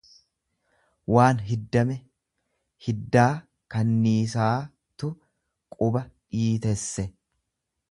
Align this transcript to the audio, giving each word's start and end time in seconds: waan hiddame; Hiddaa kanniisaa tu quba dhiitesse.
waan 1.15 1.41
hiddame; 1.49 1.97
Hiddaa 2.87 3.27
kanniisaa 3.75 4.49
tu 5.03 5.13
quba 5.77 6.05
dhiitesse. 6.11 7.09